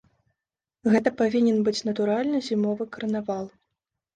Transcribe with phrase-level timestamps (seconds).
[0.93, 3.45] Гэта павінен быць натуральны зімовы карнавал.